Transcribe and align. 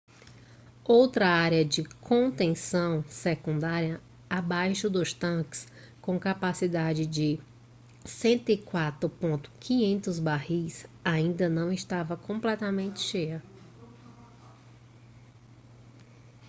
outra 0.83 1.27
área 1.27 1.63
de 1.63 1.83
contenção 1.83 3.03
secundária 3.07 4.01
abaixo 4.27 4.89
dos 4.89 5.13
tanques 5.13 5.67
com 6.01 6.19
capacidade 6.19 7.05
de 7.05 7.37
104.500 8.03 10.19
barris 10.19 10.87
ainda 11.05 11.47
não 11.47 11.71
estava 11.71 12.17
completamente 12.17 12.99
cheia 12.99 13.43